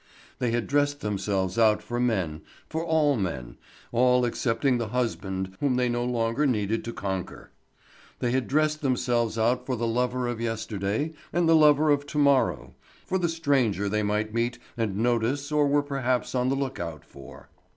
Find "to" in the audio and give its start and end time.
6.85-6.91, 12.07-12.17